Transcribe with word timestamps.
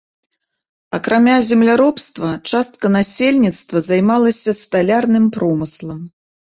Акрамя 0.97 1.35
земляробства 1.49 2.31
частка 2.49 2.93
насельніцтва 2.97 3.85
займалася 3.91 4.59
сталярным 4.65 5.33
промыслам. 5.41 6.05